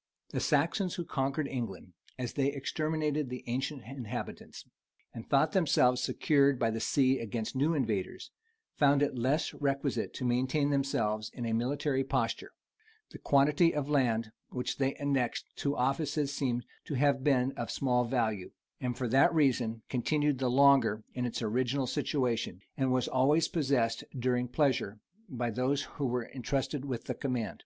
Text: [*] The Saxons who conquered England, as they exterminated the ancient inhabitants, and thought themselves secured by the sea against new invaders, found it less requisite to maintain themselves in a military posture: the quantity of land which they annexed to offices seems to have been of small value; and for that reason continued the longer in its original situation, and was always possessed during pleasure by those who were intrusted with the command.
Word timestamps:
[*] 0.00 0.28
The 0.30 0.38
Saxons 0.38 0.94
who 0.94 1.04
conquered 1.04 1.48
England, 1.48 1.94
as 2.20 2.34
they 2.34 2.52
exterminated 2.52 3.28
the 3.28 3.42
ancient 3.48 3.82
inhabitants, 3.82 4.64
and 5.12 5.28
thought 5.28 5.50
themselves 5.50 6.00
secured 6.00 6.56
by 6.60 6.70
the 6.70 6.78
sea 6.78 7.18
against 7.18 7.56
new 7.56 7.74
invaders, 7.74 8.30
found 8.76 9.02
it 9.02 9.18
less 9.18 9.52
requisite 9.54 10.14
to 10.14 10.24
maintain 10.24 10.70
themselves 10.70 11.30
in 11.34 11.44
a 11.44 11.52
military 11.52 12.04
posture: 12.04 12.52
the 13.10 13.18
quantity 13.18 13.74
of 13.74 13.88
land 13.90 14.30
which 14.50 14.78
they 14.78 14.94
annexed 15.00 15.46
to 15.56 15.76
offices 15.76 16.32
seems 16.32 16.62
to 16.84 16.94
have 16.94 17.24
been 17.24 17.50
of 17.56 17.68
small 17.68 18.04
value; 18.04 18.52
and 18.80 18.96
for 18.96 19.08
that 19.08 19.34
reason 19.34 19.82
continued 19.88 20.38
the 20.38 20.48
longer 20.48 21.02
in 21.12 21.26
its 21.26 21.42
original 21.42 21.88
situation, 21.88 22.60
and 22.76 22.92
was 22.92 23.08
always 23.08 23.48
possessed 23.48 24.04
during 24.16 24.46
pleasure 24.46 25.00
by 25.28 25.50
those 25.50 25.82
who 25.98 26.06
were 26.06 26.22
intrusted 26.22 26.84
with 26.84 27.06
the 27.06 27.14
command. 27.14 27.64